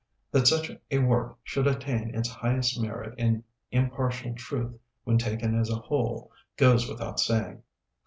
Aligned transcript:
That 0.31 0.47
such 0.47 0.71
a 0.89 0.97
work 0.97 1.37
should 1.43 1.67
attain 1.67 2.15
its 2.15 2.27
highest 2.27 2.81
merit 2.81 3.13
in 3.19 3.43
impartial 3.69 4.33
truth 4.33 4.75
when 5.03 5.19
taken 5.19 5.53
as 5.53 5.69
a 5.69 5.75
whole, 5.75 6.31
goes 6.57 6.89
without 6.89 7.19
saying. 7.19 7.61